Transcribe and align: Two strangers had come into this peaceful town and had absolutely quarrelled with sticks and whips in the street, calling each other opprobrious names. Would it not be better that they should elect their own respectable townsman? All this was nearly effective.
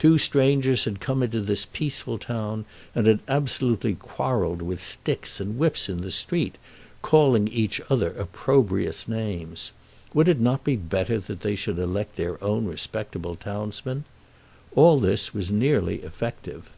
Two 0.00 0.18
strangers 0.18 0.86
had 0.86 0.98
come 0.98 1.22
into 1.22 1.40
this 1.40 1.64
peaceful 1.64 2.18
town 2.18 2.64
and 2.96 3.06
had 3.06 3.20
absolutely 3.28 3.94
quarrelled 3.94 4.60
with 4.60 4.82
sticks 4.82 5.38
and 5.38 5.56
whips 5.56 5.88
in 5.88 6.00
the 6.00 6.10
street, 6.10 6.56
calling 7.00 7.46
each 7.46 7.80
other 7.88 8.10
opprobrious 8.18 9.06
names. 9.06 9.70
Would 10.12 10.26
it 10.26 10.40
not 10.40 10.64
be 10.64 10.74
better 10.74 11.20
that 11.20 11.42
they 11.42 11.54
should 11.54 11.78
elect 11.78 12.16
their 12.16 12.42
own 12.42 12.64
respectable 12.64 13.36
townsman? 13.36 14.02
All 14.74 14.98
this 14.98 15.32
was 15.32 15.52
nearly 15.52 16.02
effective. 16.02 16.70